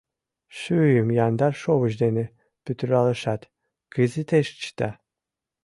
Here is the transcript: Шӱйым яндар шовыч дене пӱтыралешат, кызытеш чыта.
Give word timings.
Шӱйым 0.57 1.09
яндар 1.25 1.53
шовыч 1.61 1.93
дене 2.03 2.25
пӱтыралешат, 2.63 3.41
кызытеш 3.93 4.47
чыта. 4.61 4.89